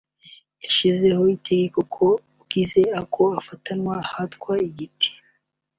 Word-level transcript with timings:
yashyizeho 0.63 1.23
itegeko 1.37 1.79
ko 1.95 2.07
ugize 2.41 2.81
ako 3.01 3.23
afatanwa 3.39 3.93
ahatwa 4.05 4.51
igiti 4.67 5.09